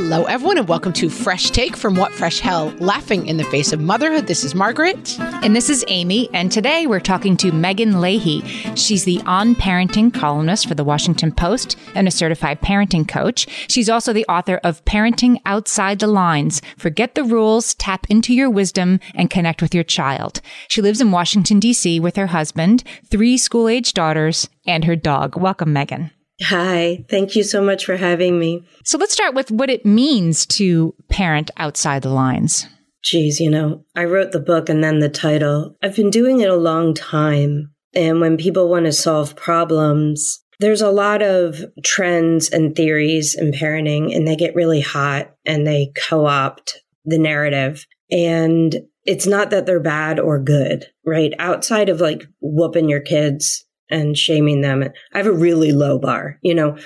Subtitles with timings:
[0.00, 3.72] Hello, everyone, and welcome to Fresh Take from What Fresh Hell Laughing in the Face
[3.72, 4.28] of Motherhood.
[4.28, 5.18] This is Margaret.
[5.18, 6.30] And this is Amy.
[6.32, 8.42] And today we're talking to Meghan Leahy.
[8.76, 13.48] She's the on parenting columnist for the Washington Post and a certified parenting coach.
[13.68, 18.48] She's also the author of Parenting Outside the Lines Forget the Rules, Tap into Your
[18.48, 20.40] Wisdom, and Connect with Your Child.
[20.68, 21.98] She lives in Washington, D.C.
[21.98, 25.36] with her husband, three school age daughters, and her dog.
[25.36, 26.12] Welcome, Meghan.
[26.42, 28.64] Hi, thank you so much for having me.
[28.84, 32.66] So let's start with what it means to parent outside the lines.
[33.02, 35.76] Geez, you know, I wrote the book and then the title.
[35.82, 37.72] I've been doing it a long time.
[37.94, 43.52] And when people want to solve problems, there's a lot of trends and theories in
[43.52, 47.86] parenting, and they get really hot and they co opt the narrative.
[48.10, 51.32] And it's not that they're bad or good, right?
[51.38, 54.82] Outside of like whooping your kids and shaming them.
[55.12, 56.78] I have a really low bar, you know,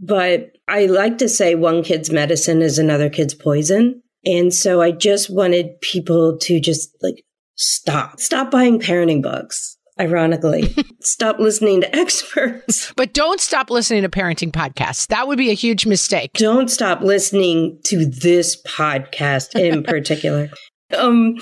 [0.00, 4.02] but I like to say one kid's medicine is another kid's poison.
[4.24, 7.22] And so I just wanted people to just like
[7.56, 9.76] stop, stop buying parenting books.
[10.00, 12.92] Ironically, stop listening to experts.
[12.96, 15.08] But don't stop listening to parenting podcasts.
[15.08, 16.34] That would be a huge mistake.
[16.34, 20.50] Don't stop listening to this podcast in particular.
[20.96, 21.34] um,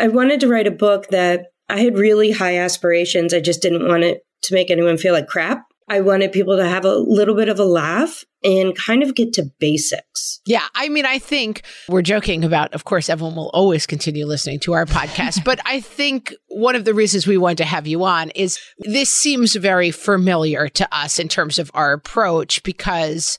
[0.00, 3.32] I wanted to write a book that I had really high aspirations.
[3.32, 5.64] I just didn't want it to make anyone feel like crap.
[5.90, 9.32] I wanted people to have a little bit of a laugh and kind of get
[9.34, 10.40] to basics.
[10.46, 10.64] Yeah.
[10.74, 14.74] I mean, I think we're joking about, of course, everyone will always continue listening to
[14.74, 15.44] our podcast.
[15.46, 19.10] but I think one of the reasons we wanted to have you on is this
[19.10, 23.38] seems very familiar to us in terms of our approach because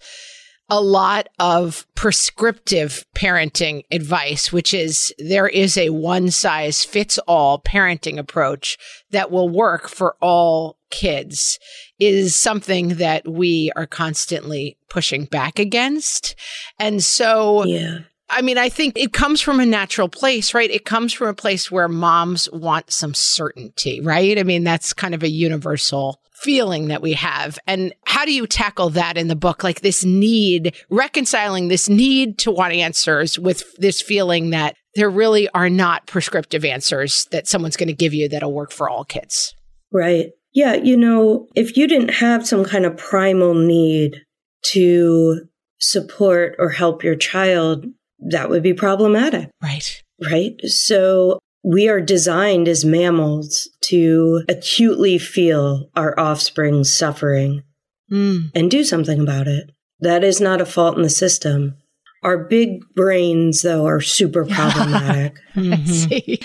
[0.70, 7.60] a lot of prescriptive parenting advice, which is there is a one size fits all
[7.60, 8.78] parenting approach
[9.12, 11.60] that will work for all kids
[12.00, 16.36] is something that we are constantly pushing back against.
[16.80, 18.00] And so, yeah.
[18.30, 20.70] I mean, I think it comes from a natural place, right?
[20.70, 24.38] It comes from a place where moms want some certainty, right?
[24.38, 27.60] I mean, that's kind of a universal feeling that we have.
[27.68, 29.64] And how do you tackle that in the book?
[29.64, 35.50] Like this need, reconciling this need to want answers with this feeling that there really
[35.50, 39.54] are not prescriptive answers that someone's going to give you that'll work for all kids.
[39.92, 40.28] Right.
[40.54, 40.76] Yeah.
[40.76, 44.24] You know, if you didn't have some kind of primal need
[44.72, 45.48] to
[45.80, 47.86] support or help your child,
[48.20, 49.50] that would be problematic.
[49.62, 50.04] Right.
[50.22, 50.60] Right.
[50.66, 57.64] So we are designed as mammals to acutely feel our offspring's suffering
[58.12, 58.52] mm.
[58.56, 59.72] and do something about it.
[60.00, 61.76] That is not a fault in the system.
[62.24, 65.38] Our big brains, though, are super problematic.
[65.56, 66.44] mm-hmm.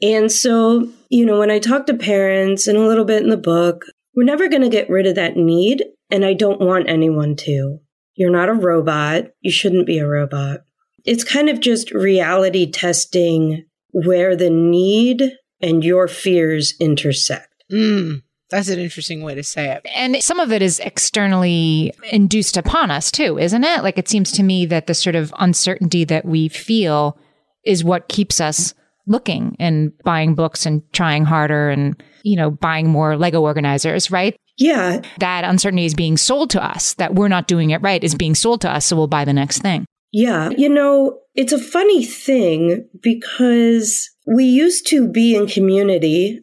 [0.00, 3.36] And so, you know, when I talk to parents and a little bit in the
[3.36, 5.84] book, we're never going to get rid of that need.
[6.10, 7.80] And I don't want anyone to.
[8.14, 9.26] You're not a robot.
[9.40, 10.60] You shouldn't be a robot.
[11.04, 17.48] It's kind of just reality testing where the need and your fears intersect.
[17.70, 19.86] Mm, that's an interesting way to say it.
[19.94, 23.82] And some of it is externally induced upon us too, isn't it?
[23.82, 27.18] Like it seems to me that the sort of uncertainty that we feel
[27.64, 28.74] is what keeps us
[29.06, 34.36] looking and buying books and trying harder and, you know, buying more Lego organizers, right?
[34.58, 35.02] Yeah.
[35.18, 38.34] That uncertainty is being sold to us, that we're not doing it right is being
[38.34, 38.86] sold to us.
[38.86, 39.84] So we'll buy the next thing.
[40.12, 40.50] Yeah.
[40.56, 46.40] You know, it's a funny thing because we used to be in community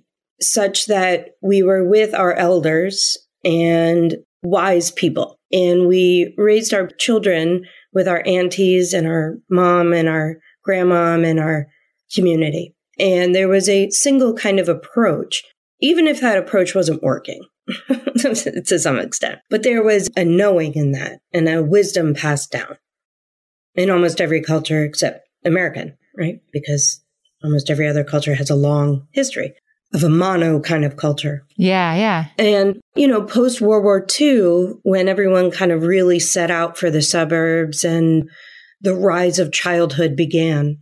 [0.52, 5.40] such that we were with our elders and wise people.
[5.52, 10.38] And we raised our children with our aunties and our mom and our
[10.68, 11.68] grandmom and our
[12.14, 12.76] community.
[13.00, 15.44] And there was a single kind of approach,
[15.80, 17.44] even if that approach wasn't working
[18.18, 19.40] to some extent.
[19.50, 22.78] But there was a knowing in that and a wisdom passed down
[23.76, 26.40] in almost every culture except American, right?
[26.52, 27.02] Because
[27.44, 29.54] almost every other culture has a long history
[29.94, 31.46] of a mono kind of culture.
[31.56, 32.26] Yeah, yeah.
[32.38, 36.90] And, you know, post World War II, when everyone kind of really set out for
[36.90, 38.30] the suburbs and
[38.82, 40.80] the rise of childhood began,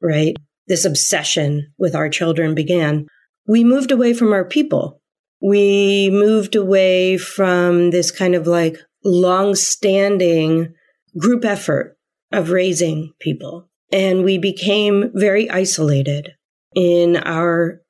[0.00, 0.34] right?
[0.66, 3.06] This obsession with our children began.
[3.46, 5.00] We moved away from our people.
[5.42, 10.72] We moved away from this kind of like long standing
[11.18, 11.98] group effort
[12.32, 13.68] of raising people.
[13.92, 16.32] And we became very isolated
[16.74, 17.82] in our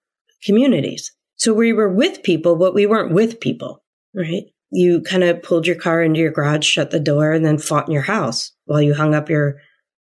[0.45, 1.13] communities.
[1.37, 3.83] So we were with people, but we weren't with people,
[4.15, 4.45] right?
[4.71, 7.87] You kind of pulled your car into your garage, shut the door, and then fought
[7.87, 9.57] in your house while you hung up your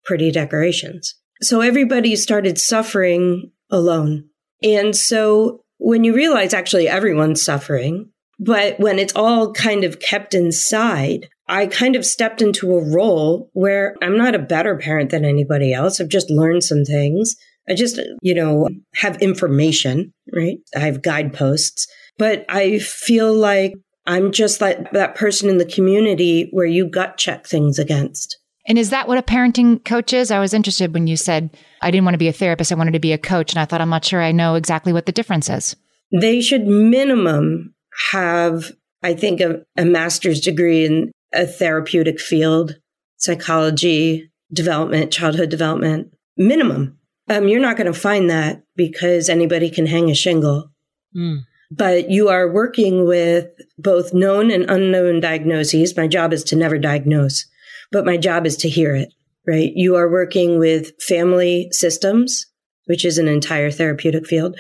[0.05, 1.15] pretty decorations.
[1.43, 4.29] So everybody started suffering alone.
[4.63, 10.35] And so when you realize actually everyone's suffering, but when it's all kind of kept
[10.35, 15.25] inside, I kind of stepped into a role where I'm not a better parent than
[15.25, 16.01] anybody else.
[16.01, 17.35] I've just learned some things.
[17.71, 20.59] I just, you know, have information, right?
[20.77, 21.87] I have guideposts,
[22.19, 23.75] but I feel like
[24.07, 28.37] I'm just like that person in the community where you gut check things against.
[28.67, 30.31] And is that what a parenting coach is?
[30.31, 32.93] I was interested when you said I didn't want to be a therapist, I wanted
[32.93, 33.53] to be a coach.
[33.53, 35.77] And I thought, I'm not sure I know exactly what the difference is.
[36.13, 37.75] They should minimum
[38.11, 38.73] have,
[39.03, 42.77] I think, a, a master's degree in a therapeutic field,
[43.17, 46.99] psychology, development, childhood development, minimum.
[47.31, 50.71] Um, you're not going to find that because anybody can hang a shingle.
[51.17, 51.45] Mm.
[51.71, 53.47] But you are working with
[53.79, 55.97] both known and unknown diagnoses.
[55.97, 57.47] My job is to never diagnose,
[57.93, 59.15] but my job is to hear it,
[59.47, 59.71] right?
[59.77, 62.47] You are working with family systems,
[62.87, 64.59] which is an entire therapeutic field.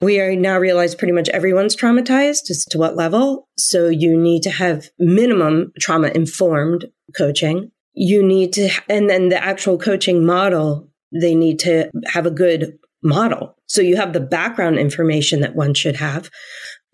[0.00, 3.48] We are now realize pretty much everyone's traumatized as to what level.
[3.58, 7.70] So you need to have minimum trauma informed coaching.
[7.92, 10.88] You need to, and then the actual coaching model
[11.20, 13.54] they need to have a good model.
[13.66, 16.30] So you have the background information that one should have.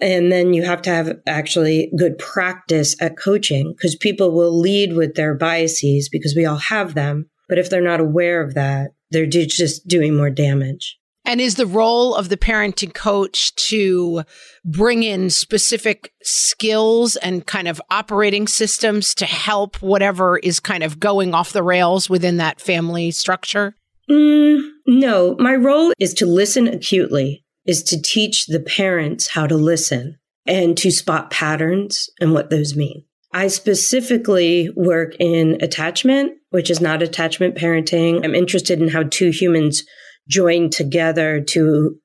[0.00, 4.94] And then you have to have actually good practice at coaching because people will lead
[4.94, 7.30] with their biases because we all have them.
[7.48, 10.98] But if they're not aware of that, they're just doing more damage.
[11.25, 14.25] And is the role of the parenting coach to
[14.64, 20.98] bring in specific skills and kind of operating systems to help whatever is kind of
[20.98, 23.76] going off the rails within that family structure?
[24.10, 29.56] Mm, no, my role is to listen acutely, is to teach the parents how to
[29.56, 33.04] listen and to spot patterns and what those mean.
[33.32, 38.25] I specifically work in attachment, which is not attachment parenting.
[38.25, 39.84] I'm interested in how two humans
[40.28, 41.96] join together to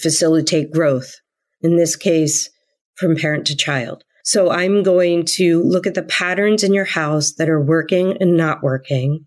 [0.00, 1.14] facilitate growth.
[1.62, 2.50] In this case,
[2.96, 4.04] from parent to child.
[4.24, 8.36] So I'm going to look at the patterns in your house that are working and
[8.36, 9.26] not working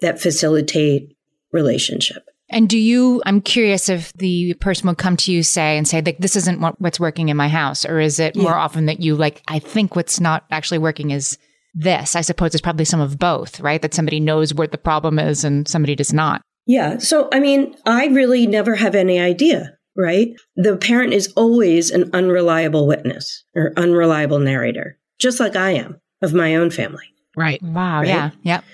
[0.00, 1.13] that facilitate
[1.54, 2.24] relationship.
[2.50, 6.02] And do you, I'm curious if the person will come to you say and say,
[6.02, 7.86] like, this isn't what, what's working in my house.
[7.86, 8.42] Or is it yeah.
[8.42, 11.38] more often that you like, I think what's not actually working is
[11.74, 12.14] this?
[12.14, 13.80] I suppose it's probably some of both, right?
[13.80, 16.42] That somebody knows what the problem is and somebody does not.
[16.66, 16.98] Yeah.
[16.98, 20.28] So, I mean, I really never have any idea, right?
[20.56, 26.34] The parent is always an unreliable witness or unreliable narrator, just like I am of
[26.34, 27.06] my own family.
[27.36, 27.62] Right.
[27.62, 28.00] Wow.
[28.00, 28.08] Right?
[28.08, 28.30] Yeah.
[28.42, 28.64] Yep.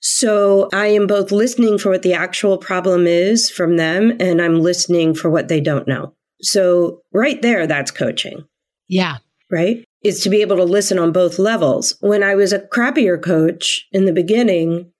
[0.00, 4.60] So I am both listening for what the actual problem is from them and I'm
[4.60, 6.14] listening for what they don't know.
[6.40, 8.44] So right there, that's coaching.
[8.88, 9.16] Yeah.
[9.50, 9.84] Right?
[10.04, 11.96] Is to be able to listen on both levels.
[12.00, 14.92] When I was a crappier coach in the beginning,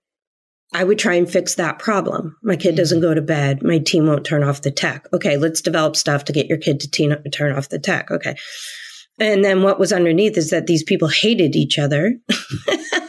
[0.75, 2.37] I would try and fix that problem.
[2.43, 2.77] My kid mm-hmm.
[2.77, 3.63] doesn't go to bed.
[3.63, 5.07] My team won't turn off the tech.
[5.13, 8.11] Okay, let's develop stuff to get your kid to teen- turn off the tech.
[8.11, 8.37] Okay.
[9.21, 12.15] And then what was underneath is that these people hated each other.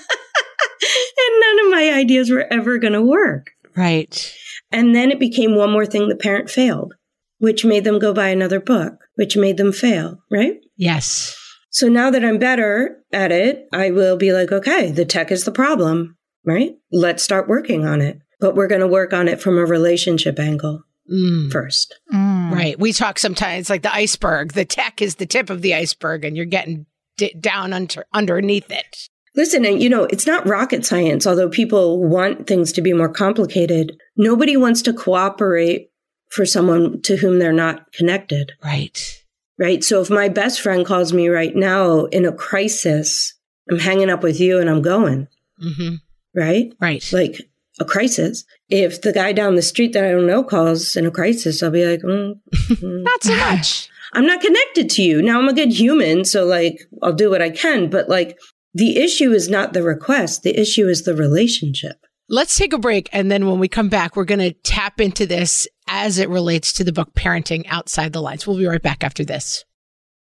[1.80, 3.52] none of my ideas were ever going to work.
[3.76, 4.34] Right.
[4.72, 6.94] And then it became one more thing the parent failed,
[7.40, 10.56] which made them go buy another book, which made them fail, right?
[10.76, 11.36] Yes.
[11.72, 15.46] So now that I'm better at it, I will be like, okay, the tech is
[15.46, 16.76] the problem, right?
[16.92, 18.20] Let's start working on it.
[18.40, 20.84] But we're going to work on it from a relationship angle.
[21.12, 21.52] Mm.
[21.52, 22.00] First.
[22.14, 22.52] Mm.
[22.52, 22.80] Right.
[22.80, 24.54] We talk sometimes like the iceberg.
[24.54, 26.86] The tech is the tip of the iceberg, and you're getting
[27.18, 29.10] d- down under, underneath it.
[29.36, 33.10] Listen, and you know, it's not rocket science, although people want things to be more
[33.10, 33.98] complicated.
[34.18, 35.92] Nobody wants to cooperate
[36.30, 38.54] for someone to whom they're not connected.
[38.64, 39.24] Right.
[39.58, 39.84] Right.
[39.84, 43.34] So if my best friend calls me right now in a crisis,
[43.70, 45.28] I'm hanging up with you and I'm going.
[45.62, 45.96] Mm-hmm.
[46.34, 46.74] Right.
[46.80, 47.08] Right.
[47.12, 47.42] Like
[47.80, 48.46] a crisis.
[48.70, 51.72] If the guy down the street that I don't know calls in a crisis, I'll
[51.72, 53.04] be like, mm, mm.
[53.04, 53.90] not so much.
[54.14, 55.22] I'm not connected to you.
[55.22, 58.40] Now I'm a good human, so like I'll do what I can, but like
[58.74, 62.06] the issue is not the request, the issue is the relationship.
[62.28, 63.10] Let's take a break.
[63.12, 66.74] And then when we come back, we're going to tap into this as it relates
[66.74, 68.46] to the book Parenting Outside the Lines.
[68.46, 69.66] We'll be right back after this.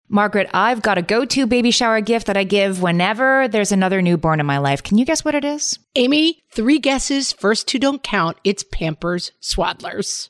[0.07, 4.01] Margaret, I've got a go to baby shower gift that I give whenever there's another
[4.01, 4.83] newborn in my life.
[4.83, 5.79] Can you guess what it is?
[5.95, 7.31] Amy, three guesses.
[7.31, 8.37] First two don't count.
[8.43, 10.29] It's Pampers Swaddlers.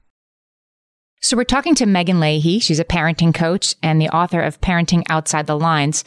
[1.23, 2.59] So, we're talking to Meghan Leahy.
[2.59, 6.03] She's a parenting coach and the author of Parenting Outside the Lines.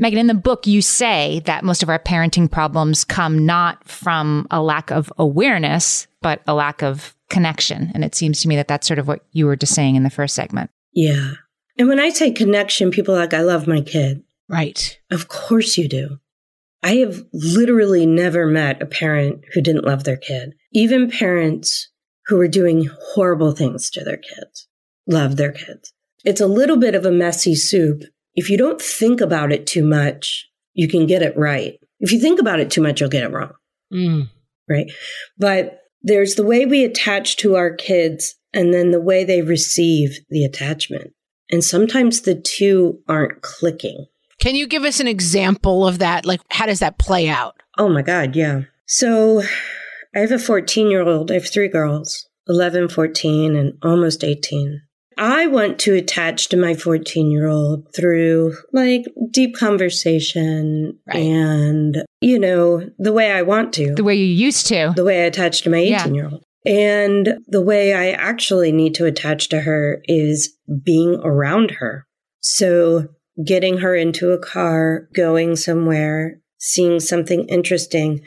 [0.00, 4.46] Meghan, in the book, you say that most of our parenting problems come not from
[4.50, 7.92] a lack of awareness, but a lack of connection.
[7.94, 10.02] And it seems to me that that's sort of what you were just saying in
[10.02, 10.70] the first segment.
[10.92, 11.32] Yeah.
[11.78, 14.22] And when I say connection, people are like, I love my kid.
[14.48, 14.98] Right.
[15.10, 16.18] Of course you do.
[16.82, 20.54] I have literally never met a parent who didn't love their kid.
[20.72, 21.88] Even parents
[22.26, 24.68] who were doing horrible things to their kids
[25.08, 25.92] love their kids.
[26.24, 28.02] It's a little bit of a messy soup
[28.36, 31.80] if you don't think about it too much, you can get it right.
[31.98, 33.52] If you think about it too much, you'll get it wrong.
[33.92, 34.28] Mm.
[34.68, 34.92] Right.
[35.38, 40.18] But there's the way we attach to our kids and then the way they receive
[40.28, 41.12] the attachment.
[41.50, 44.06] And sometimes the two aren't clicking.
[44.38, 46.26] Can you give us an example of that?
[46.26, 47.56] Like, how does that play out?
[47.78, 48.36] Oh my God.
[48.36, 48.62] Yeah.
[48.86, 49.42] So
[50.16, 51.30] I have a 14 year old.
[51.30, 54.80] I have three girls, 11, 14, and almost 18.
[55.18, 61.16] I want to attach to my 14 year old through like deep conversation right.
[61.16, 63.94] and, you know, the way I want to.
[63.94, 64.94] The way you used to.
[64.96, 66.42] The way I attach to my 18 year old.
[66.64, 72.06] And the way I actually need to attach to her is being around her.
[72.40, 73.08] So
[73.44, 78.22] getting her into a car, going somewhere, seeing something interesting,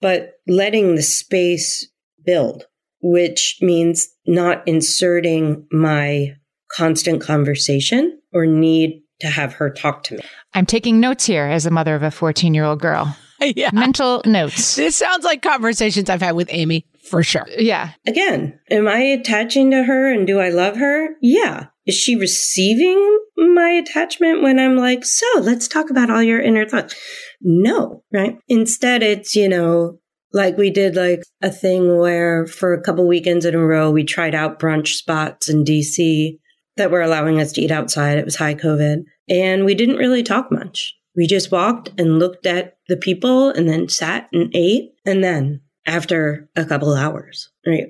[0.00, 1.88] but letting the space
[2.24, 2.64] build
[3.02, 6.36] which means not inserting my
[6.72, 10.22] constant conversation or need to have her talk to me.
[10.54, 13.16] I'm taking notes here as a mother of a 14 year old girl.
[13.42, 13.70] Yeah.
[13.72, 14.76] Mental notes.
[14.76, 17.46] This sounds like conversations I've had with Amy for sure.
[17.56, 17.92] Yeah.
[18.06, 21.16] Again, am I attaching to her and do I love her?
[21.22, 21.68] Yeah.
[21.90, 26.64] Is she receiving my attachment when I'm like, so let's talk about all your inner
[26.64, 26.94] thoughts?
[27.40, 28.38] No, right?
[28.46, 29.98] Instead, it's, you know,
[30.32, 34.04] like we did like a thing where for a couple weekends in a row, we
[34.04, 36.38] tried out brunch spots in DC
[36.76, 38.18] that were allowing us to eat outside.
[38.18, 40.94] It was high COVID and we didn't really talk much.
[41.16, 44.92] We just walked and looked at the people and then sat and ate.
[45.04, 47.88] And then after a couple hours, right?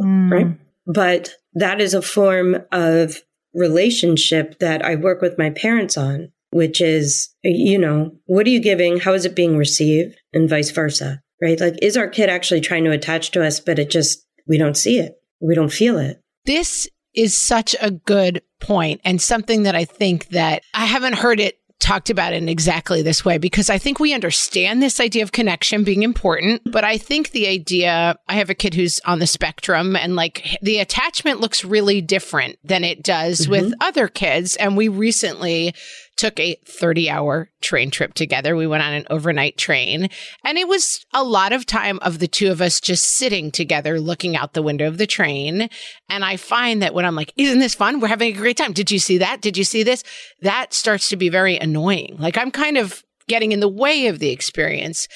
[0.00, 0.30] Mm.
[0.30, 0.58] Right.
[0.86, 3.22] But that is a form of
[3.54, 8.60] relationship that I work with my parents on, which is, you know, what are you
[8.60, 9.00] giving?
[9.00, 10.16] How is it being received?
[10.32, 11.58] And vice versa, right?
[11.58, 14.76] Like, is our kid actually trying to attach to us, but it just, we don't
[14.76, 15.14] see it.
[15.40, 16.20] We don't feel it.
[16.44, 21.38] This is such a good point and something that I think that I haven't heard
[21.38, 25.32] it talked about in exactly this way because I think we understand this idea of
[25.32, 29.26] connection being important, but I think the idea I have a kid who's on the
[29.26, 33.50] spectrum and like the attachment looks really different than it does mm-hmm.
[33.50, 34.56] with other kids.
[34.56, 35.74] And we recently
[36.16, 38.54] took a 30 hour train trip together.
[38.54, 40.08] We went on an overnight train
[40.44, 44.00] and it was a lot of time of the two of us just sitting together
[44.00, 45.68] looking out the window of the train.
[46.08, 48.00] And I find that when I'm like, isn't this fun?
[48.00, 48.72] We're having a great time.
[48.72, 49.40] Did you see that?
[49.40, 50.04] Did you see this?
[50.40, 52.16] That starts to be very annoying.
[52.18, 55.08] Like I'm kind of getting in the way of the experience,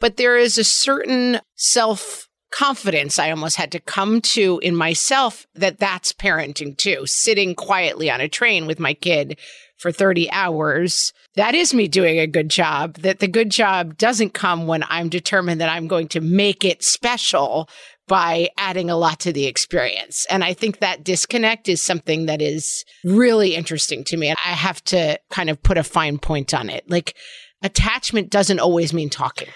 [0.00, 5.46] but there is a certain self confidence I almost had to come to in myself
[5.54, 9.38] that that's parenting too, sitting quietly on a train with my kid
[9.78, 12.94] for 30 hours, that is me doing a good job.
[12.98, 16.82] That the good job doesn't come when I'm determined that I'm going to make it
[16.82, 17.68] special
[18.08, 20.26] by adding a lot to the experience.
[20.30, 24.28] And I think that disconnect is something that is really interesting to me.
[24.28, 26.88] And I have to kind of put a fine point on it.
[26.88, 27.16] Like
[27.62, 29.48] attachment doesn't always mean talking.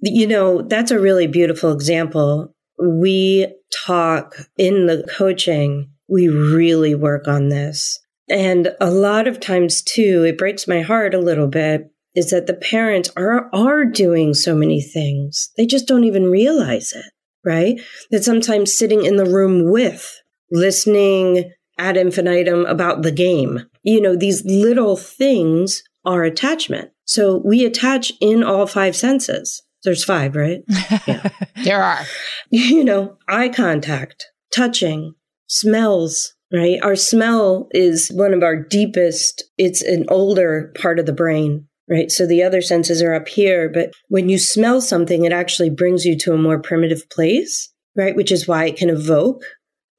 [0.00, 2.54] You know, that's a really beautiful example.
[2.82, 3.52] We
[3.84, 7.98] talk in the coaching, we really work on this.
[8.30, 12.46] And a lot of times too, it breaks my heart a little bit is that
[12.46, 15.50] the parents are, are doing so many things.
[15.56, 17.06] They just don't even realize it,
[17.44, 17.80] right?
[18.10, 20.20] That sometimes sitting in the room with,
[20.50, 26.90] listening ad infinitum about the game, you know, these little things are attachment.
[27.04, 29.62] So we attach in all five senses.
[29.84, 30.60] There's five, right?
[31.06, 31.28] Yeah.
[31.64, 32.04] there are.
[32.50, 35.14] You know, eye contact, touching,
[35.46, 36.78] smells, right?
[36.82, 42.10] Our smell is one of our deepest, it's an older part of the brain, right?
[42.10, 46.04] So the other senses are up here, but when you smell something, it actually brings
[46.04, 48.16] you to a more primitive place, right?
[48.16, 49.42] Which is why it can evoke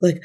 [0.02, 0.22] like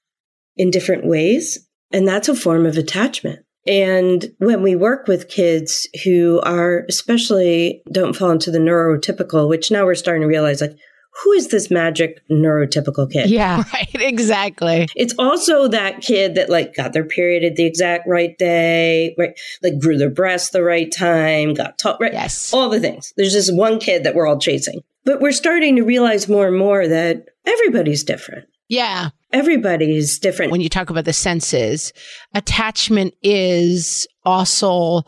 [0.56, 1.58] in different ways.
[1.92, 3.40] And that's a form of attachment.
[3.66, 9.70] And when we work with kids who are especially don't fall into the neurotypical, which
[9.70, 10.76] now we're starting to realize like,
[11.22, 13.30] who is this magic neurotypical kid?
[13.30, 13.88] Yeah, right.
[13.94, 14.88] Exactly.
[14.96, 19.38] It's also that kid that like got their period at the exact right day, right?
[19.62, 22.12] Like grew their breasts the right time, got taught right.
[22.12, 22.52] Yes.
[22.52, 23.12] All the things.
[23.16, 24.80] There's just one kid that we're all chasing.
[25.04, 28.48] But we're starting to realize more and more that everybody's different.
[28.68, 29.10] Yeah.
[29.32, 30.50] Everybody's different.
[30.52, 31.92] When you talk about the senses,
[32.34, 35.02] attachment is also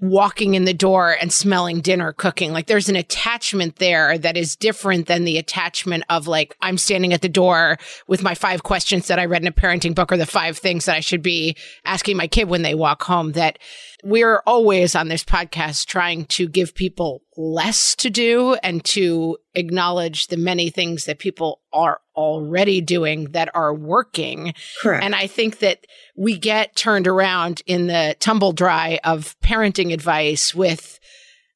[0.00, 2.52] walking in the door and smelling dinner cooking.
[2.52, 7.12] Like there's an attachment there that is different than the attachment of like, I'm standing
[7.12, 10.16] at the door with my five questions that I read in a parenting book or
[10.16, 13.32] the five things that I should be asking my kid when they walk home.
[13.32, 13.58] That
[14.04, 20.26] we're always on this podcast trying to give people less to do and to acknowledge
[20.26, 24.52] the many things that people are already doing that are working.
[24.82, 25.04] Correct.
[25.04, 30.52] And I think that we get turned around in the tumble dry of parenting advice
[30.52, 30.98] with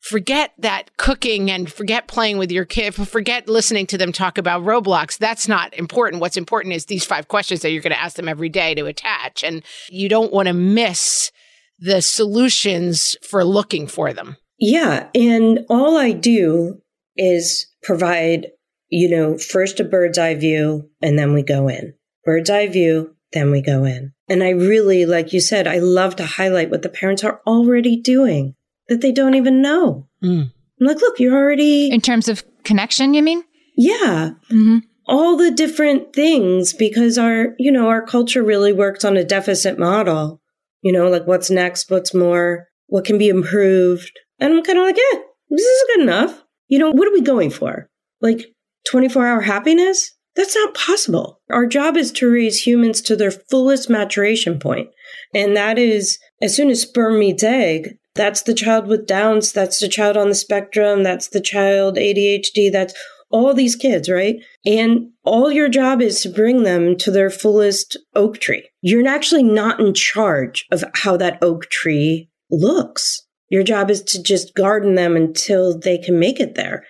[0.03, 4.63] forget that cooking and forget playing with your kid, forget listening to them talk about
[4.63, 5.19] Roblox.
[5.19, 6.21] That's not important.
[6.21, 8.87] What's important is these five questions that you're going to ask them every day to
[8.87, 9.43] attach.
[9.43, 11.33] And you don't want to miss
[11.81, 14.37] the solutions for looking for them.
[14.63, 15.09] Yeah.
[15.15, 16.81] And all I do
[17.17, 18.47] is provide,
[18.89, 21.95] you know, first a bird's eye view and then we go in.
[22.25, 24.13] Bird's eye view, then we go in.
[24.29, 28.01] And I really, like you said, I love to highlight what the parents are already
[28.01, 28.55] doing
[28.89, 30.09] that they don't even know.
[30.23, 30.53] Mm.
[30.81, 31.91] I'm like, look, you're already.
[31.91, 33.43] In terms of connection, you mean?
[33.77, 34.31] Yeah.
[34.51, 34.79] Mm-hmm.
[35.07, 39.79] All the different things because our, you know, our culture really works on a deficit
[39.79, 40.41] model
[40.83, 44.19] you know, like what's next, what's more, what can be improved.
[44.39, 46.43] And I'm kind of like, yeah, this is good enough.
[46.69, 47.89] You know, what are we going for?
[48.21, 48.47] Like
[48.91, 50.13] 24 hour happiness?
[50.35, 51.41] That's not possible.
[51.51, 54.89] Our job is to raise humans to their fullest maturation point.
[55.35, 59.79] And that is as soon as sperm meets egg, that's the child with Downs, that's
[59.79, 62.95] the child on the spectrum, that's the child ADHD, that's
[63.31, 64.37] all these kids, right?
[64.67, 68.69] And all your job is to bring them to their fullest oak tree.
[68.83, 73.23] You're actually not in charge of how that oak tree looks.
[73.53, 76.87] Your job is to just garden them until they can make it there.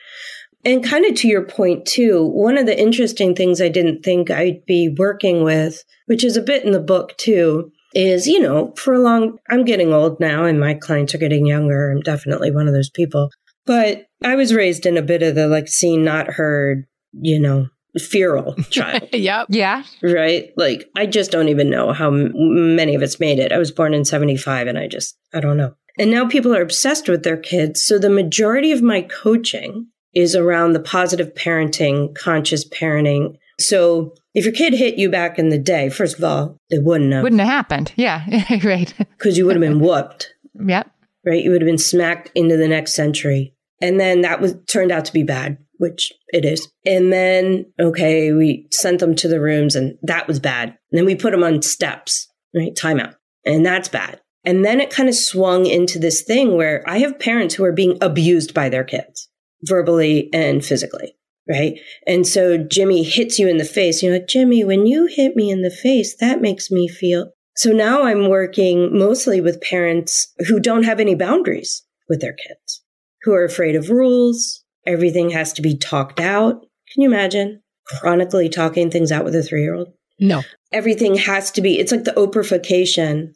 [0.65, 4.31] And kind of to your point too, one of the interesting things I didn't think
[4.31, 8.73] I'd be working with, which is a bit in the book too, is, you know,
[8.77, 11.91] for a long, I'm getting old now and my clients are getting younger.
[11.91, 13.29] I'm definitely one of those people.
[13.67, 17.67] But I was raised in a bit of the like seen, not heard, you know,
[17.99, 19.09] feral child.
[19.13, 19.49] yep.
[19.51, 19.83] Yeah.
[20.01, 20.51] right?
[20.57, 22.31] Like, I just don't even know how m-
[22.77, 23.51] many of us made it.
[23.51, 25.75] I was born in 75 and I just, I don't know.
[25.99, 27.83] And now people are obsessed with their kids.
[27.83, 33.37] So the majority of my coaching is around the positive parenting, conscious parenting.
[33.61, 37.13] So if your kid hit you back in the day, first of all, it wouldn't
[37.13, 37.23] have.
[37.23, 37.93] Wouldn't have happened.
[37.97, 38.25] Yeah.
[38.65, 38.93] right.
[38.99, 40.91] Because you would have been whooped, Yep.
[41.25, 41.43] right?
[41.45, 43.55] You would have been smacked into the next century.
[43.81, 46.69] And then that was turned out to be bad, which it is.
[46.87, 50.69] And then, okay, we sent them to the rooms and that was bad.
[50.69, 52.75] And then we put them on steps, right?
[52.75, 53.15] Timeout.
[53.45, 54.21] And that's bad.
[54.45, 57.73] And then it kind of swung into this thing where I have parents who are
[57.73, 59.29] being abused by their kids
[59.63, 61.15] verbally and physically.
[61.49, 61.79] Right.
[62.07, 64.03] And so Jimmy hits you in the face.
[64.03, 67.33] You know, like, Jimmy, when you hit me in the face, that makes me feel.
[67.57, 72.83] So now I'm working mostly with parents who don't have any boundaries with their kids,
[73.23, 74.65] who are afraid of rules.
[74.87, 76.61] Everything has to be talked out.
[76.93, 79.89] Can you imagine chronically talking things out with a three year old?
[80.21, 80.43] No.
[80.73, 83.35] Everything has to be, it's like the Oprahfication.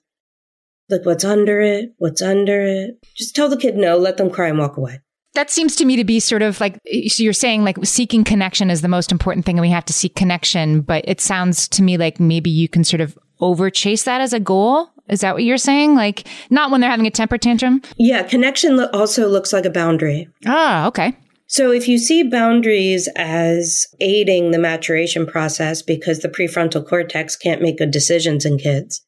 [0.89, 2.97] Like what's under it, what's under it.
[3.17, 5.01] Just tell the kid no, let them cry and walk away.
[5.35, 8.71] That seems to me to be sort of like so you're saying like seeking connection
[8.71, 11.83] is the most important thing and we have to seek connection, but it sounds to
[11.83, 14.89] me like maybe you can sort of over chase that as a goal.
[15.09, 15.95] Is that what you're saying?
[15.95, 17.83] Like not when they're having a temper tantrum?
[17.99, 20.29] Yeah, connection lo- also looks like a boundary.
[20.47, 21.15] Ah, okay.
[21.49, 27.63] So if you see boundaries as aiding the maturation process because the prefrontal cortex can't
[27.63, 29.06] make good decisions in kids.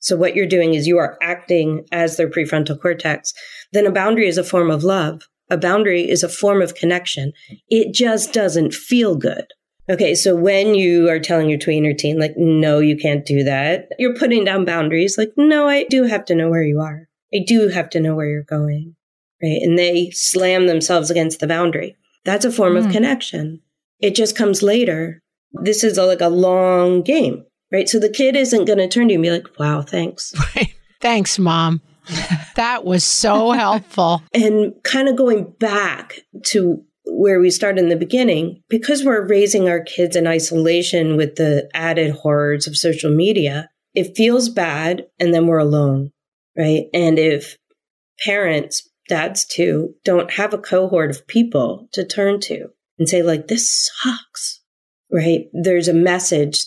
[0.00, 3.32] So what you're doing is you are acting as their prefrontal cortex.
[3.72, 5.22] Then a boundary is a form of love.
[5.50, 7.32] A boundary is a form of connection.
[7.68, 9.46] It just doesn't feel good.
[9.90, 10.14] Okay.
[10.14, 13.88] So when you are telling your tween or teen, like, no, you can't do that.
[13.98, 15.16] You're putting down boundaries.
[15.16, 17.08] Like, no, I do have to know where you are.
[17.34, 18.94] I do have to know where you're going
[19.42, 19.60] right?
[19.62, 21.96] And they slam themselves against the boundary.
[22.24, 22.86] That's a form Mm.
[22.86, 23.60] of connection.
[24.00, 25.22] It just comes later.
[25.62, 27.88] This is a, like a long game, right?
[27.88, 30.32] So the kid isn't going to turn to you and be like, wow, thanks.
[31.00, 31.80] Thanks, mom.
[32.56, 34.22] that was so helpful.
[34.34, 39.68] And kind of going back to where we started in the beginning, because we're raising
[39.68, 45.32] our kids in isolation with the added horrors of social media, it feels bad and
[45.32, 46.10] then we're alone,
[46.56, 46.86] right?
[46.92, 47.56] And if
[48.24, 53.48] parents, dads too, don't have a cohort of people to turn to and say, like,
[53.48, 54.60] this sucks,
[55.12, 55.46] right?
[55.52, 56.58] There's a message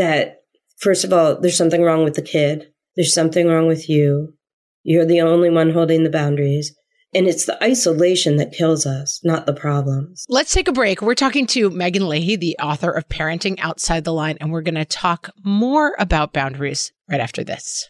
[0.00, 0.38] that,
[0.78, 2.72] first of all, there's something wrong with the kid.
[2.96, 4.34] There's something wrong with you.
[4.82, 6.74] You're the only one holding the boundaries.
[7.12, 10.24] And it's the isolation that kills us, not the problems.
[10.28, 11.02] Let's take a break.
[11.02, 14.76] We're talking to Meghan Leahy, the author of Parenting Outside the Line, and we're going
[14.76, 17.89] to talk more about boundaries right after this.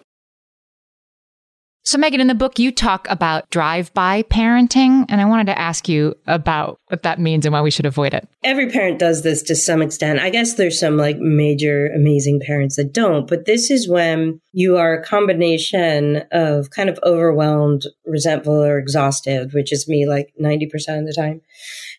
[1.83, 5.57] So, Meghan, in the book, you talk about drive by parenting, and I wanted to
[5.57, 8.27] ask you about what that means and why we should avoid it.
[8.43, 10.19] Every parent does this to some extent.
[10.19, 14.77] I guess there's some like major amazing parents that don't, but this is when you
[14.77, 20.65] are a combination of kind of overwhelmed, resentful, or exhausted, which is me like 90%
[20.99, 21.41] of the time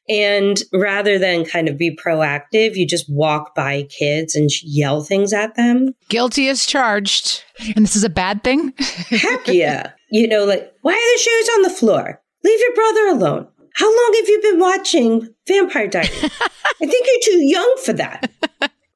[0.09, 5.33] and rather than kind of be proactive, you just walk by kids and yell things
[5.33, 5.95] at them.
[6.09, 7.45] Guilty as charged.
[7.77, 8.75] And this is a bad thing?
[8.79, 9.93] Heck yeah.
[10.11, 12.21] You know, like, why are the shoes on the floor?
[12.45, 13.49] Leave your brother alone.
[13.75, 16.25] How long have you been watching Vampire Diaries?
[16.25, 18.31] I think you're too young for that.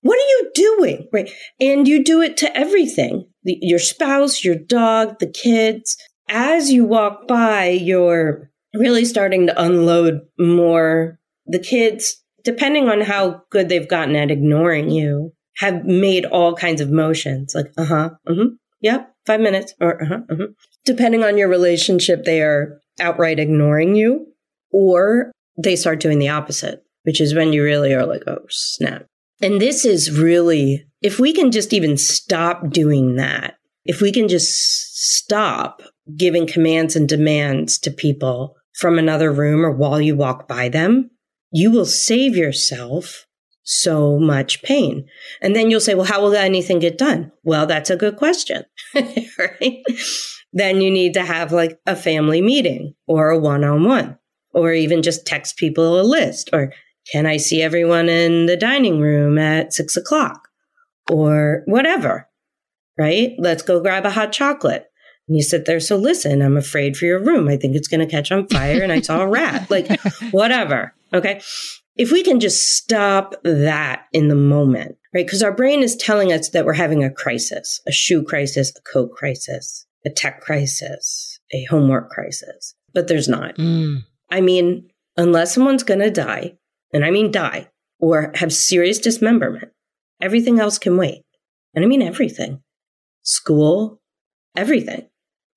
[0.03, 1.09] What are you doing?
[1.13, 1.31] Right.
[1.61, 5.97] And you do it to everything the, your spouse, your dog, the kids.
[6.29, 11.19] As you walk by, you're really starting to unload more.
[11.47, 16.81] The kids, depending on how good they've gotten at ignoring you, have made all kinds
[16.81, 20.47] of motions like, uh huh, mm-hmm, yep, five minutes, or uh huh, uh-huh.
[20.85, 24.27] Depending on your relationship, they are outright ignoring you,
[24.71, 29.07] or they start doing the opposite, which is when you really are like, oh, snap.
[29.41, 34.29] And this is really, if we can just even stop doing that, if we can
[34.29, 34.51] just
[35.15, 35.83] stop
[36.17, 41.11] giving commands and demands to people from another room or while you walk by them,
[41.51, 43.27] you will save yourself
[43.63, 45.07] so much pain.
[45.41, 47.33] And then you'll say, well, how will anything get done?
[47.43, 48.65] Well, that's a good question.
[48.95, 49.83] right?
[50.53, 54.19] Then you need to have like a family meeting or a one on one,
[54.55, 56.73] or even just text people a list, or
[57.13, 60.49] can I see everyone in the dining room at six o'clock
[61.11, 62.29] or whatever?
[62.99, 63.35] Right?
[63.39, 64.87] Let's go grab a hot chocolate.
[65.29, 67.49] And you sit there, so listen, I'm afraid for your room.
[67.49, 69.69] I think it's going to catch on fire and I saw a rat.
[69.71, 70.95] Like, whatever.
[71.13, 71.41] Okay.
[71.97, 75.27] If we can just stop that in the moment, right?
[75.27, 78.93] Because our brain is telling us that we're having a crisis, a shoe crisis, a
[78.93, 83.57] coat crisis, a tech crisis, a homework crisis, but there's not.
[83.57, 84.05] Mm.
[84.31, 86.57] I mean, unless someone's going to die,
[86.93, 89.73] and I mean die, or have serious dismemberment,
[90.21, 91.23] everything else can wait.
[91.75, 92.63] And I mean everything
[93.23, 94.01] school,
[94.57, 95.09] everything.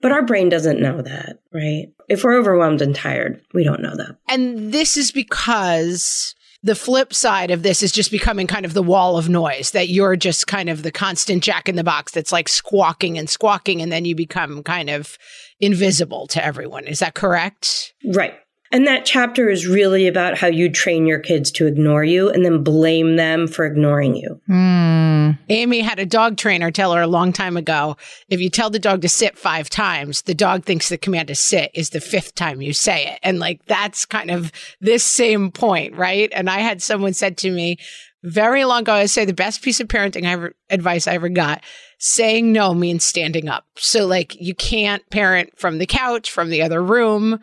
[0.01, 1.88] But our brain doesn't know that, right?
[2.07, 4.17] If we're overwhelmed and tired, we don't know that.
[4.27, 8.83] And this is because the flip side of this is just becoming kind of the
[8.83, 12.31] wall of noise that you're just kind of the constant jack in the box that's
[12.31, 15.17] like squawking and squawking and then you become kind of
[15.59, 16.85] invisible to everyone.
[16.85, 17.93] Is that correct?
[18.13, 18.33] Right.
[18.71, 22.45] And that chapter is really about how you train your kids to ignore you and
[22.45, 24.39] then blame them for ignoring you.
[24.47, 25.39] Mm.
[25.49, 28.77] Amy had a dog trainer tell her a long time ago if you tell the
[28.77, 32.36] dog to sit five times, the dog thinks the command to sit is the fifth
[32.36, 33.19] time you say it.
[33.23, 36.29] And like that's kind of this same point, right?
[36.34, 37.77] And I had someone said to me
[38.21, 41.29] very long ago, I say the best piece of parenting I ever, advice I ever
[41.29, 41.63] got
[41.97, 43.65] saying no means standing up.
[43.77, 47.39] So like you can't parent from the couch, from the other room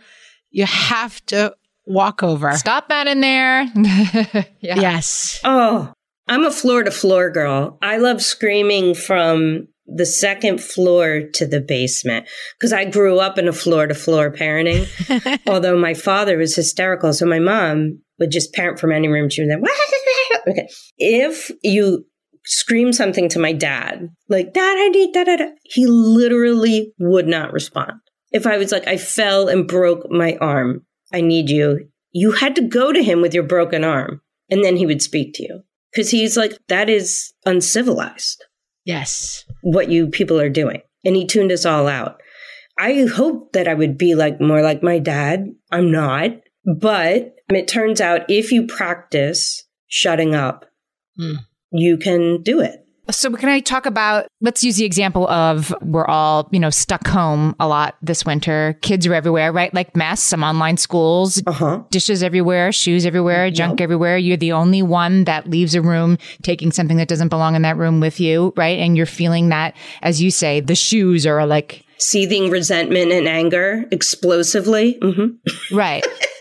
[0.57, 2.51] you have to walk over.
[2.55, 3.65] Stop that in there.
[4.61, 4.81] yeah.
[4.81, 5.39] Yes.
[5.45, 5.93] Oh,
[6.27, 7.79] I'm a floor to floor girl.
[7.83, 12.27] I love screaming from the second floor to the basement
[12.59, 14.89] because I grew up in a floor to floor parenting.
[15.47, 17.13] Although my father was hysterical.
[17.13, 19.29] So my mom would just parent from any room.
[19.29, 20.69] She was like, okay.
[20.97, 22.07] If you
[22.47, 27.27] scream something to my dad, like, Dad, I need da da da, he literally would
[27.27, 28.01] not respond
[28.33, 32.57] if I was like, I fell and broke my arm, I need you, you had
[32.57, 35.63] to go to him with your broken arm and then he would speak to you.
[35.95, 38.45] Cause he's like, that is uncivilized.
[38.85, 39.45] Yes.
[39.63, 40.83] What you people are doing.
[41.05, 42.21] And he tuned us all out.
[42.79, 45.47] I hope that I would be like more like my dad.
[45.71, 46.31] I'm not.
[46.65, 50.67] But it turns out if you practice shutting up,
[51.19, 51.37] mm.
[51.73, 52.86] you can do it.
[53.11, 57.07] So can I talk about let's use the example of we're all, you know, stuck
[57.07, 58.79] home a lot this winter.
[58.83, 59.73] Kids are everywhere, right?
[59.73, 61.83] Like mess, some online schools, uh-huh.
[61.91, 63.85] dishes everywhere, shoes everywhere, junk yep.
[63.85, 64.17] everywhere.
[64.19, 67.77] You're the only one that leaves a room taking something that doesn't belong in that
[67.77, 68.79] room with you, right?
[68.79, 73.85] And you're feeling that as you say, the shoes are like seething resentment and anger
[73.91, 74.99] explosively.
[75.01, 75.77] Mm-hmm.
[75.77, 76.05] Right.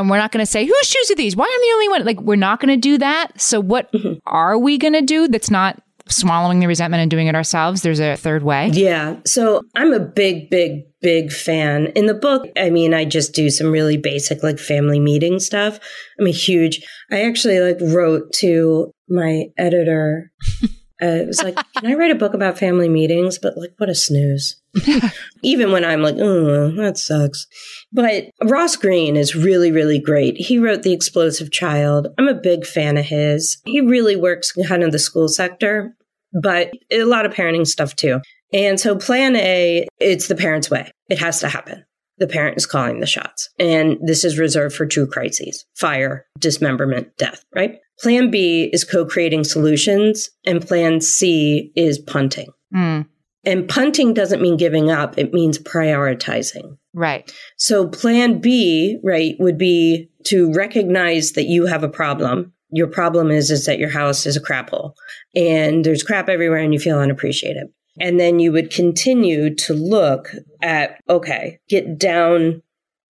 [0.00, 1.88] and we're not going to say whose shoes are these why am i the only
[1.88, 4.14] one like we're not going to do that so what mm-hmm.
[4.26, 8.00] are we going to do that's not swallowing the resentment and doing it ourselves, there's
[8.00, 8.68] a third way?
[8.72, 9.16] Yeah.
[9.26, 11.86] So I'm a big, big, big fan.
[11.94, 15.78] In the book, I mean, I just do some really basic like family meeting stuff.
[16.18, 20.30] I'm a huge, I actually like wrote to my editor.
[21.02, 23.38] Uh, it was like, can I write a book about family meetings?
[23.38, 24.59] But like, what a snooze.
[25.42, 27.46] Even when I'm like, oh, that sucks.
[27.92, 30.36] But Ross Greene is really, really great.
[30.36, 32.08] He wrote The Explosive Child.
[32.18, 33.60] I'm a big fan of his.
[33.64, 35.94] He really works kind of the school sector,
[36.40, 38.20] but a lot of parenting stuff too.
[38.52, 40.90] And so plan A, it's the parent's way.
[41.08, 41.84] It has to happen.
[42.18, 43.48] The parent is calling the shots.
[43.58, 47.78] And this is reserved for two crises, fire, dismemberment, death, right?
[48.00, 52.48] Plan B is co-creating solutions and plan C is punting.
[52.74, 53.06] Mm,
[53.44, 55.16] And punting doesn't mean giving up.
[55.16, 56.76] It means prioritizing.
[56.92, 57.32] right.
[57.56, 62.52] So plan B, right, would be to recognize that you have a problem.
[62.70, 64.94] Your problem is, is that your house is a crap hole
[65.34, 67.68] and there's crap everywhere and you feel unappreciated.
[67.98, 70.30] And then you would continue to look
[70.62, 72.62] at, okay, get down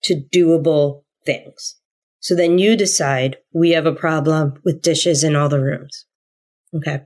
[0.05, 1.77] to doable things.
[2.21, 6.07] So then you decide we have a problem with dishes in all the rooms.
[6.75, 7.03] Okay.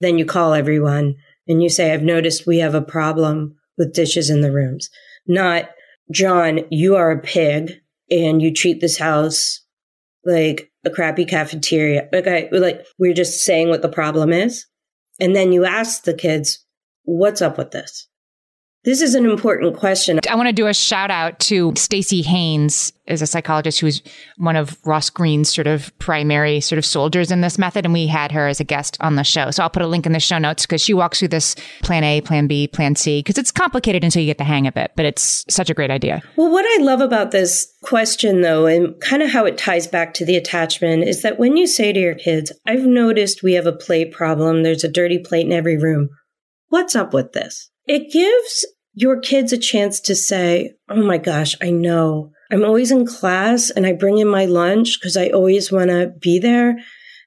[0.00, 4.30] Then you call everyone and you say, I've noticed we have a problem with dishes
[4.30, 4.88] in the rooms.
[5.26, 5.70] Not,
[6.10, 7.72] John, you are a pig
[8.10, 9.62] and you treat this house
[10.24, 12.08] like a crappy cafeteria.
[12.12, 12.48] Okay.
[12.52, 14.66] Like we're just saying what the problem is.
[15.20, 16.64] And then you ask the kids,
[17.04, 18.08] what's up with this?
[18.86, 20.20] This is an important question.
[20.30, 24.00] I want to do a shout out to Stacy Haynes, is a psychologist who's
[24.36, 28.06] one of Ross Greene's sort of primary sort of soldiers in this method, and we
[28.06, 29.50] had her as a guest on the show.
[29.50, 32.04] So I'll put a link in the show notes because she walks through this plan
[32.04, 34.92] A, plan B, plan C because it's complicated until you get the hang of it,
[34.94, 36.22] but it's such a great idea.
[36.36, 40.14] Well, what I love about this question, though, and kind of how it ties back
[40.14, 43.66] to the attachment, is that when you say to your kids, I've noticed we have
[43.66, 46.08] a plate problem, there's a dirty plate in every room.
[46.68, 47.68] What's up with this?
[47.88, 48.66] It gives
[48.96, 52.32] your kids a chance to say, Oh my gosh, I know.
[52.50, 56.12] I'm always in class and I bring in my lunch because I always want to
[56.20, 56.76] be there.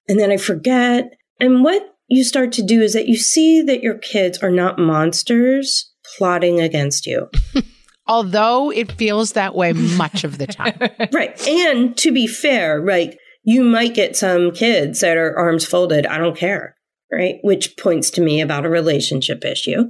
[0.07, 1.13] And then I forget.
[1.39, 4.79] And what you start to do is that you see that your kids are not
[4.79, 7.29] monsters plotting against you.
[8.07, 10.79] Although it feels that way much of the time.
[11.13, 11.47] right.
[11.47, 16.07] And to be fair, right, you might get some kids that are arms folded.
[16.07, 16.75] I don't care.
[17.11, 17.35] Right.
[17.43, 19.83] Which points to me about a relationship issue.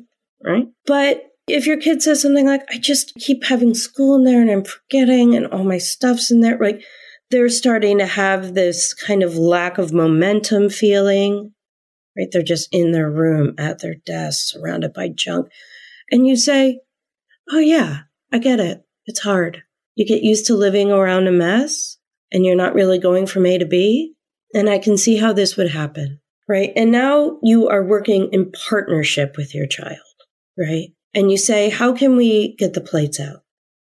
[0.44, 0.66] Right.
[0.86, 4.50] But if your kid says something like, I just keep having school in there and
[4.50, 6.84] I'm forgetting and all my stuff's in there, like
[7.32, 11.54] they're starting to have this kind of lack of momentum feeling.
[12.18, 12.28] Right.
[12.32, 15.50] They're just in their room at their desk surrounded by junk.
[16.12, 16.80] And you say,
[17.52, 18.84] Oh yeah, I get it.
[19.06, 19.64] It's hard.
[19.96, 21.98] You get used to living around a mess
[22.32, 24.16] and you're not really going from A to B.
[24.54, 26.20] And I can see how this would happen.
[26.48, 26.72] Right.
[26.76, 29.98] And now you are working in partnership with your child.
[30.58, 30.90] Right.
[31.14, 33.44] And you say, how can we get the plates out?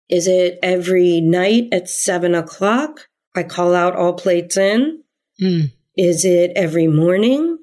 [0.09, 3.07] Is it every night at seven o'clock?
[3.35, 5.03] I call out all plates in.
[5.41, 5.71] Mm.
[5.97, 7.57] Is it every morning?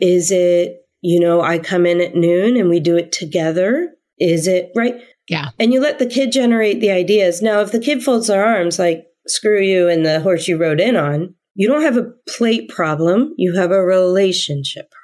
[0.00, 3.94] Is it, you know, I come in at noon and we do it together?
[4.18, 4.96] Is it right?
[5.28, 5.50] Yeah.
[5.58, 7.40] And you let the kid generate the ideas.
[7.40, 10.80] Now, if the kid folds their arms like, screw you and the horse you rode
[10.80, 13.32] in on, you don't have a plate problem.
[13.38, 15.03] You have a relationship problem.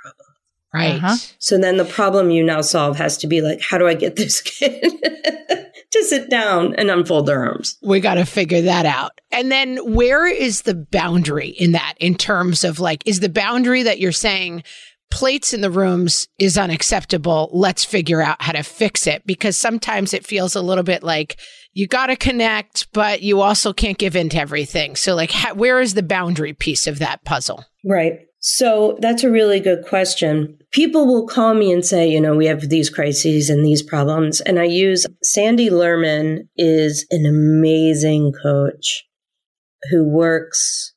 [0.73, 0.95] Right.
[0.95, 1.17] Uh-huh.
[1.39, 4.17] So then the problem you now solve has to be like, how do I get
[4.17, 7.77] this kid to sit down and unfold their arms?
[7.83, 9.21] We got to figure that out.
[9.33, 13.83] And then where is the boundary in that in terms of like, is the boundary
[13.83, 14.63] that you're saying
[15.11, 17.51] plates in the rooms is unacceptable?
[17.53, 21.41] Let's figure out how to fix it because sometimes it feels a little bit like
[21.73, 24.97] you got to connect, but you also can't give in to everything.
[24.97, 27.65] So, like, ha- where is the boundary piece of that puzzle?
[27.85, 28.21] Right.
[28.41, 30.59] So that's a really good question.
[30.73, 34.41] People will call me and say, you know, we have these crises and these problems.
[34.41, 39.05] And I use Sandy Lerman is an amazing coach
[39.91, 40.95] who works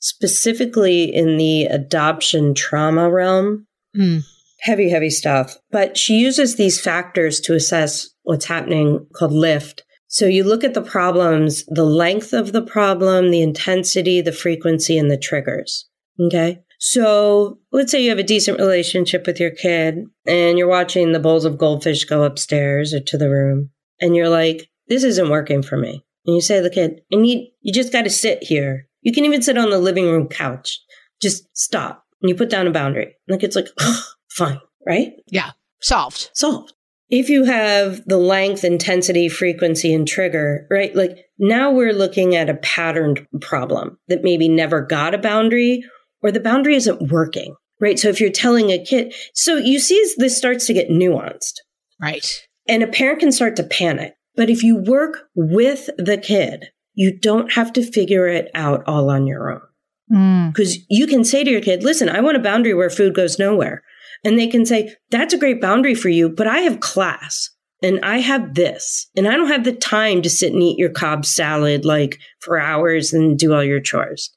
[0.00, 3.66] specifically in the adoption trauma realm.
[3.96, 4.22] Mm.
[4.60, 5.56] Heavy, heavy stuff.
[5.70, 9.84] But she uses these factors to assess what's happening called lift.
[10.08, 14.98] So you look at the problems, the length of the problem, the intensity, the frequency,
[14.98, 15.88] and the triggers.
[16.20, 16.60] Okay.
[16.78, 21.20] So let's say you have a decent relationship with your kid and you're watching the
[21.20, 25.62] bowls of goldfish go upstairs or to the room and you're like, this isn't working
[25.62, 26.04] for me.
[26.26, 28.88] And you say to the kid, I need, you just got to sit here.
[29.02, 30.80] You can even sit on the living room couch.
[31.20, 32.04] Just stop.
[32.20, 33.14] And you put down a boundary.
[33.26, 34.60] And the kid's like, oh, fine.
[34.86, 35.12] Right?
[35.30, 35.52] Yeah.
[35.80, 36.30] Solved.
[36.34, 36.72] solved.
[37.10, 40.94] If you have the length, intensity, frequency, and trigger, right?
[40.96, 45.84] Like now we're looking at a patterned problem that maybe never got a boundary
[46.24, 47.98] or the boundary isn't working, right?
[47.98, 51.52] So if you're telling a kid, so you see this starts to get nuanced.
[52.00, 52.26] Right.
[52.66, 54.14] And a parent can start to panic.
[54.34, 59.10] But if you work with the kid, you don't have to figure it out all
[59.10, 60.48] on your own.
[60.50, 60.84] Because mm.
[60.88, 63.82] you can say to your kid, listen, I want a boundary where food goes nowhere.
[64.24, 67.50] And they can say, that's a great boundary for you, but I have class
[67.82, 70.90] and I have this and I don't have the time to sit and eat your
[70.90, 74.34] Cobb salad like for hours and do all your chores.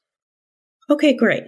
[0.90, 1.44] Okay, great.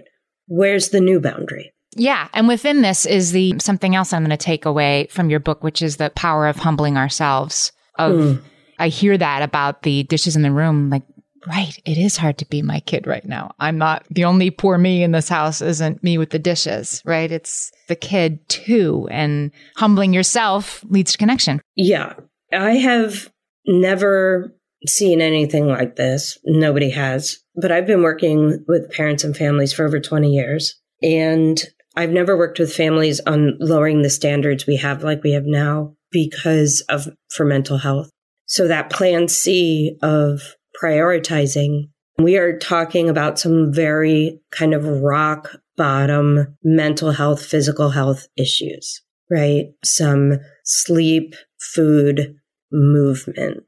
[0.51, 1.71] Where's the new boundary?
[1.95, 5.39] Yeah, and within this is the something else I'm going to take away from your
[5.39, 7.71] book which is the power of humbling ourselves.
[7.95, 8.41] Of mm.
[8.77, 11.03] I hear that about the dishes in the room like
[11.47, 13.55] right, it is hard to be my kid right now.
[13.59, 17.31] I'm not the only poor me in this house isn't me with the dishes, right?
[17.31, 19.07] It's the kid too.
[19.09, 21.61] And humbling yourself leads to connection.
[21.77, 22.15] Yeah.
[22.51, 23.31] I have
[23.65, 24.53] never
[24.87, 26.37] seen anything like this.
[26.45, 27.39] Nobody has.
[27.55, 30.79] But I've been working with parents and families for over 20 years.
[31.01, 31.61] And
[31.95, 35.95] I've never worked with families on lowering the standards we have like we have now
[36.11, 38.09] because of for mental health.
[38.45, 40.41] So that plan C of
[40.81, 41.89] prioritizing.
[42.17, 49.01] We are talking about some very kind of rock bottom mental health, physical health issues,
[49.29, 49.67] right?
[49.83, 51.35] Some sleep,
[51.73, 52.35] food,
[52.71, 53.63] movement,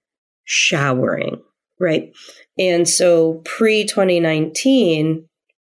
[0.46, 1.42] showering,
[1.80, 2.12] right?
[2.58, 5.28] And so pre 2019,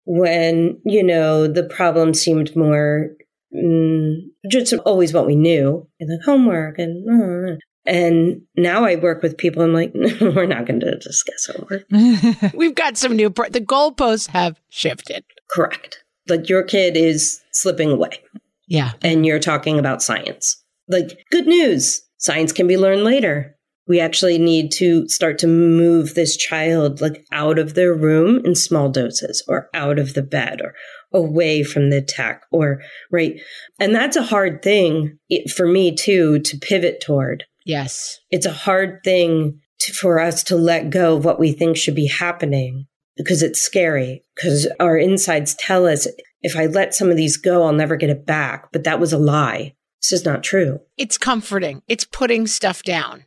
[0.04, 3.10] when, you know, the problem seemed more
[3.54, 4.16] mm,
[4.48, 7.56] just always what we knew, like homework and uh,
[7.86, 9.62] and now I work with people.
[9.62, 12.52] I'm like, no, we're not going to discuss homework.
[12.54, 15.24] We've got some new, the goalposts have shifted.
[15.50, 16.02] Correct.
[16.28, 18.20] Like your kid is slipping away.
[18.66, 18.92] Yeah.
[19.02, 20.62] And you're talking about science.
[20.88, 23.55] Like, good news science can be learned later.
[23.88, 28.54] We actually need to start to move this child like out of their room in
[28.54, 30.74] small doses or out of the bed or
[31.12, 33.40] away from the tech or right.
[33.78, 35.18] And that's a hard thing
[35.54, 38.20] for me too to pivot toward Yes.
[38.30, 41.96] It's a hard thing to, for us to let go of what we think should
[41.96, 46.06] be happening because it's scary because our insides tell us
[46.42, 48.70] if I let some of these go, I'll never get it back.
[48.72, 49.74] But that was a lie.
[50.00, 50.78] This is not true.
[50.96, 51.82] It's comforting.
[51.88, 53.24] It's putting stuff down.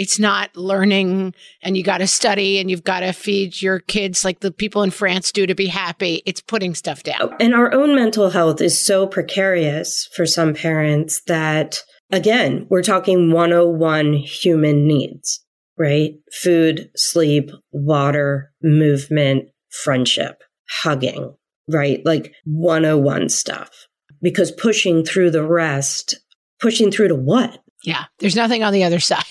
[0.00, 4.24] It's not learning and you got to study and you've got to feed your kids
[4.24, 6.22] like the people in France do to be happy.
[6.24, 7.36] It's putting stuff down.
[7.38, 11.82] And our own mental health is so precarious for some parents that
[12.12, 15.44] Again, we're talking 101 human needs,
[15.78, 16.14] right?
[16.32, 20.42] Food, sleep, water, movement, friendship,
[20.82, 21.34] hugging,
[21.68, 22.04] right?
[22.04, 23.86] Like 101 stuff.
[24.20, 26.16] Because pushing through the rest,
[26.58, 27.62] pushing through to what?
[27.84, 29.24] Yeah, there's nothing on the other side.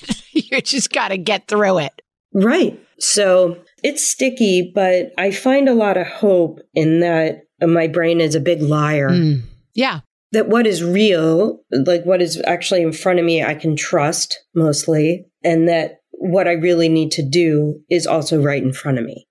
[0.52, 2.02] you just got to get through it.
[2.34, 2.80] Right.
[3.00, 8.36] So it's sticky, but I find a lot of hope in that my brain is
[8.36, 9.10] a big liar.
[9.10, 9.44] Mm.
[9.74, 13.76] Yeah that what is real, like what is actually in front of me, I can
[13.76, 19.00] trust mostly, and that what I really need to do is also right in front
[19.00, 19.28] of me.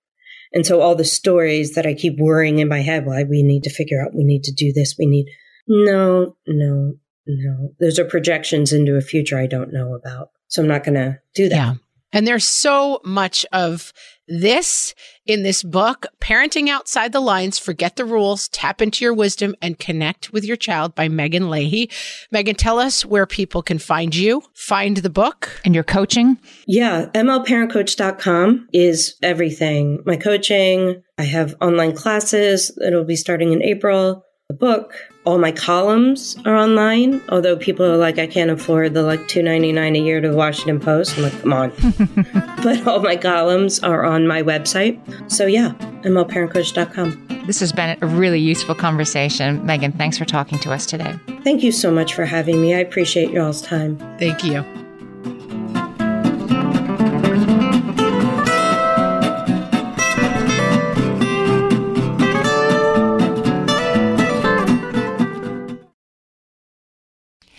[0.51, 3.63] And so all the stories that I keep worrying in my head, why we need
[3.63, 5.27] to figure out, we need to do this, we need,
[5.67, 6.93] no, no,
[7.27, 7.69] no.
[7.79, 10.29] Those are projections into a future I don't know about.
[10.49, 11.55] So I'm not going to do that.
[11.55, 11.73] Yeah.
[12.11, 13.93] And there's so much of
[14.27, 14.95] this
[15.25, 19.77] in this book, Parenting Outside the Lines, Forget the Rules, Tap into Your Wisdom, and
[19.77, 21.89] Connect with Your Child by Meghan Leahy.
[22.33, 25.59] Meghan, tell us where people can find you, find the book.
[25.63, 26.37] And your coaching?
[26.65, 30.01] Yeah, mlparentcoach.com is everything.
[30.05, 34.95] My coaching, I have online classes that'll be starting in April, the book,
[35.25, 37.21] all my columns are online.
[37.29, 40.29] Although people are like, I can't afford the like two ninety nine a year to
[40.29, 41.17] the Washington Post.
[41.17, 41.69] I'm like, come on.
[42.63, 44.99] but all my columns are on my website.
[45.31, 47.43] So yeah, mlparentcoach.com.
[47.45, 49.59] This has been a really useful conversation.
[49.61, 51.15] Meghan, thanks for talking to us today.
[51.43, 52.73] Thank you so much for having me.
[52.73, 53.97] I appreciate y'all's time.
[54.17, 54.65] Thank you.